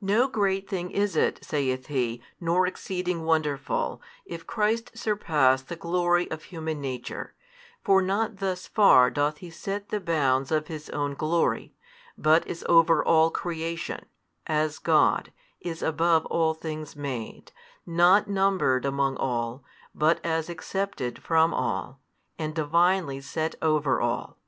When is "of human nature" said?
6.30-7.34